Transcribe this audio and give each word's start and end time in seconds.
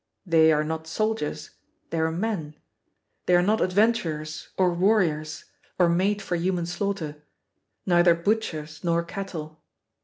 They 0.25 0.51
are 0.51 0.63
not 0.63 0.87
soldiers, 0.87 1.51
they 1.91 1.99
are 1.99 2.09
men. 2.11 2.55
They 3.27 3.35
are 3.35 3.43
not 3.43 3.61
adventurers, 3.61 4.49
or 4.57 4.73
warriors, 4.73 5.45
or 5.77 5.89
made 5.89 6.23
for 6.23 6.35
human 6.35 6.65
slaughter, 6.65 7.21
neither 7.85 8.15
butchers 8.15 8.83
nor 8.83 9.03
cattle. 9.03 9.61